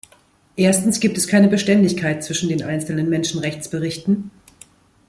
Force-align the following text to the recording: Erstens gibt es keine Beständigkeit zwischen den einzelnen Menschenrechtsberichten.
Erstens 0.55 0.99
gibt 0.99 1.15
es 1.19 1.27
keine 1.27 1.47
Beständigkeit 1.47 2.23
zwischen 2.23 2.49
den 2.49 2.63
einzelnen 2.63 3.07
Menschenrechtsberichten. 3.07 4.31